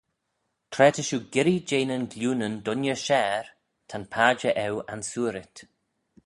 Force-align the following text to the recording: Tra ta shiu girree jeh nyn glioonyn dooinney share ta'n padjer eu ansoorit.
Tra 0.71 0.87
ta 0.95 1.01
shiu 1.07 1.19
girree 1.33 1.65
jeh 1.69 1.85
nyn 1.87 2.05
glioonyn 2.11 2.55
dooinney 2.65 2.97
share 3.05 3.47
ta'n 3.89 4.03
padjer 4.13 4.55
eu 4.65 4.75
ansoorit. 4.93 5.55